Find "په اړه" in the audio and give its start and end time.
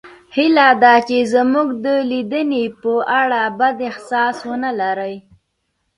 2.81-3.41